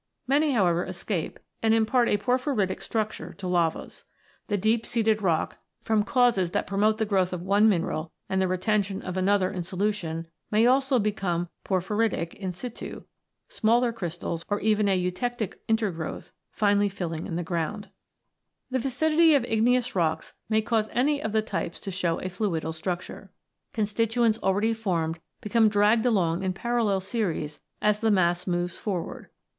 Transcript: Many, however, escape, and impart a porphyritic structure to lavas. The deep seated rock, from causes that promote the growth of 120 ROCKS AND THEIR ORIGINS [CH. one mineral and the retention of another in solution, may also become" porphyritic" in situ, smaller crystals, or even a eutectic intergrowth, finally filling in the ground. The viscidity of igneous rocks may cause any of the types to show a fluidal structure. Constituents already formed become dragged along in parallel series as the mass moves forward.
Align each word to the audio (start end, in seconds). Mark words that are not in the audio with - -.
Many, 0.25 0.53
however, 0.53 0.83
escape, 0.83 1.37
and 1.61 1.75
impart 1.75 2.09
a 2.09 2.17
porphyritic 2.17 2.81
structure 2.81 3.33
to 3.33 3.47
lavas. 3.47 4.05
The 4.47 4.57
deep 4.57 4.83
seated 4.83 5.21
rock, 5.21 5.57
from 5.83 6.03
causes 6.03 6.49
that 6.49 6.65
promote 6.65 6.97
the 6.97 7.05
growth 7.05 7.31
of 7.31 7.43
120 7.43 7.83
ROCKS 7.87 8.11
AND 8.27 8.41
THEIR 8.41 8.47
ORIGINS 8.49 8.65
[CH. 8.65 8.67
one 8.67 8.73
mineral 8.73 9.01
and 9.05 9.05
the 9.05 9.05
retention 9.05 9.07
of 9.07 9.15
another 9.15 9.51
in 9.51 9.61
solution, 9.61 10.27
may 10.49 10.65
also 10.65 10.97
become" 10.97 11.49
porphyritic" 11.63 12.33
in 12.43 12.51
situ, 12.51 13.03
smaller 13.47 13.93
crystals, 13.93 14.43
or 14.49 14.59
even 14.61 14.89
a 14.89 14.97
eutectic 14.99 15.57
intergrowth, 15.69 16.31
finally 16.49 16.89
filling 16.89 17.27
in 17.27 17.35
the 17.35 17.43
ground. 17.43 17.89
The 18.71 18.79
viscidity 18.79 19.35
of 19.35 19.45
igneous 19.45 19.95
rocks 19.95 20.33
may 20.49 20.63
cause 20.63 20.89
any 20.93 21.21
of 21.21 21.31
the 21.31 21.43
types 21.43 21.79
to 21.81 21.91
show 21.91 22.17
a 22.21 22.25
fluidal 22.29 22.73
structure. 22.73 23.29
Constituents 23.71 24.39
already 24.41 24.73
formed 24.73 25.19
become 25.41 25.69
dragged 25.69 26.07
along 26.07 26.41
in 26.41 26.53
parallel 26.53 27.01
series 27.01 27.59
as 27.83 27.99
the 27.99 28.09
mass 28.09 28.47
moves 28.47 28.75
forward. 28.77 29.29